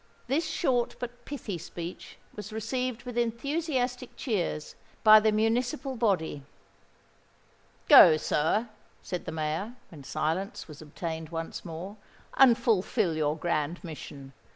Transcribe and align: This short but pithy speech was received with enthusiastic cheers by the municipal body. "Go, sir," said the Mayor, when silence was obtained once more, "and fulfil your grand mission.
This 0.25 0.47
short 0.49 0.95
but 0.97 1.25
pithy 1.25 1.59
speech 1.59 2.17
was 2.35 2.51
received 2.51 3.03
with 3.03 3.19
enthusiastic 3.19 4.15
cheers 4.15 4.73
by 5.03 5.19
the 5.19 5.31
municipal 5.31 5.95
body. 5.95 6.41
"Go, 7.87 8.17
sir," 8.17 8.69
said 9.03 9.25
the 9.25 9.31
Mayor, 9.31 9.75
when 9.89 10.03
silence 10.03 10.67
was 10.67 10.81
obtained 10.81 11.29
once 11.29 11.63
more, 11.63 11.97
"and 12.33 12.57
fulfil 12.57 13.15
your 13.15 13.37
grand 13.37 13.83
mission. 13.83 14.33